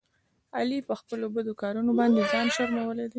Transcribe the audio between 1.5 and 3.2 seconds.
کارونو باندې ځان شرمولی دی.